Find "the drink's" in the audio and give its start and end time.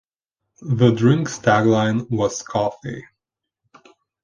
0.63-1.37